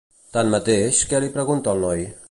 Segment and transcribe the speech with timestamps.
[0.37, 2.07] Tanmateix, què li pregunta el noi?